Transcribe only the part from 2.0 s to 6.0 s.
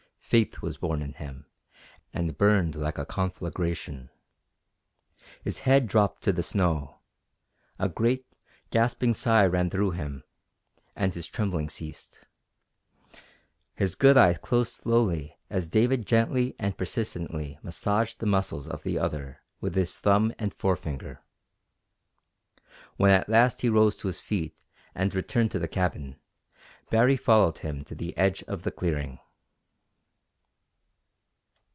and burned like a conflagration. His head